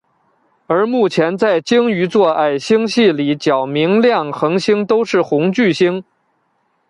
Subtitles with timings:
[0.65, 6.03] 而目前在鲸鱼座矮星系里较明亮恒星都是红巨星。